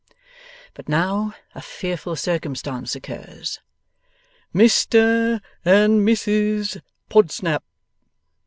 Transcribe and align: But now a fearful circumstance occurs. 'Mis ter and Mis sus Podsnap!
But 0.73 0.89
now 0.89 1.35
a 1.53 1.61
fearful 1.61 2.15
circumstance 2.15 2.95
occurs. 2.95 3.59
'Mis 4.51 4.87
ter 4.87 5.41
and 5.63 6.03
Mis 6.03 6.21
sus 6.21 6.77
Podsnap! 7.07 7.61